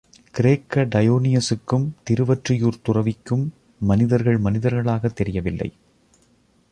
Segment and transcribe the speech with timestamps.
[0.31, 3.53] கிரேக்க டயோனியசுக்கும் திருவொற்றியூர்த் துறவிக்கும்
[3.79, 5.73] மனிதர்கள் மனிதர்களாகத் தெரியவில்லை.